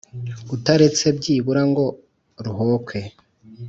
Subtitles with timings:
[0.55, 1.85] utaretse byibura ngo
[2.45, 2.97] ruhokwe